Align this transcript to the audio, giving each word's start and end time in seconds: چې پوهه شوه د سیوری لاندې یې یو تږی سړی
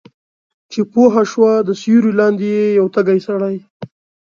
چې 0.71 0.79
پوهه 0.91 1.23
شوه 1.31 1.51
د 1.67 1.69
سیوری 1.81 2.11
لاندې 2.19 2.45
یې 2.55 2.65
یو 2.79 2.87
تږی 2.95 3.19
سړی 3.27 3.55